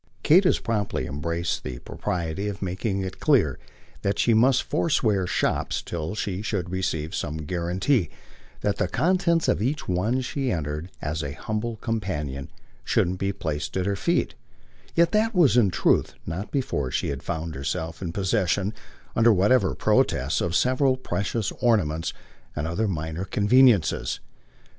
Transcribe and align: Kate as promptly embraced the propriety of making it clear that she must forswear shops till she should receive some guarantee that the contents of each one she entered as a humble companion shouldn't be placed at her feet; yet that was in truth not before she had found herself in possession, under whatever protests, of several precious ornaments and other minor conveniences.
Kate 0.23 0.47
as 0.47 0.57
promptly 0.57 1.05
embraced 1.05 1.61
the 1.63 1.77
propriety 1.77 2.47
of 2.47 2.63
making 2.63 3.01
it 3.03 3.19
clear 3.19 3.59
that 4.01 4.17
she 4.17 4.33
must 4.33 4.63
forswear 4.63 5.27
shops 5.27 5.83
till 5.83 6.15
she 6.15 6.41
should 6.41 6.71
receive 6.71 7.13
some 7.13 7.37
guarantee 7.37 8.09
that 8.61 8.77
the 8.77 8.87
contents 8.87 9.47
of 9.47 9.61
each 9.61 9.87
one 9.87 10.19
she 10.19 10.51
entered 10.51 10.89
as 11.03 11.21
a 11.21 11.33
humble 11.33 11.75
companion 11.75 12.49
shouldn't 12.83 13.19
be 13.19 13.31
placed 13.31 13.77
at 13.77 13.85
her 13.85 13.95
feet; 13.95 14.33
yet 14.95 15.11
that 15.11 15.35
was 15.35 15.55
in 15.55 15.69
truth 15.69 16.15
not 16.25 16.49
before 16.49 16.89
she 16.89 17.09
had 17.09 17.21
found 17.21 17.53
herself 17.53 18.01
in 18.01 18.11
possession, 18.11 18.73
under 19.15 19.31
whatever 19.31 19.75
protests, 19.75 20.41
of 20.41 20.55
several 20.55 20.97
precious 20.97 21.51
ornaments 21.61 22.11
and 22.55 22.65
other 22.65 22.87
minor 22.87 23.23
conveniences. 23.23 24.19